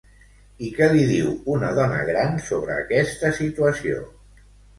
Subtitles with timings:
[0.67, 4.03] I què li diu una dona gran sobre aquesta situació?